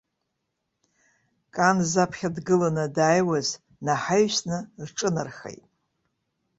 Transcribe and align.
Кан 1.55 1.77
заԥхьа 1.91 2.29
дгыланы 2.35 2.85
дааиуаз 2.95 3.49
наҳаҩсны 3.85 4.57
рҿынархеит. 4.87 5.63